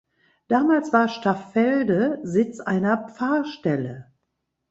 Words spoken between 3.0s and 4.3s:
Pfarrstelle.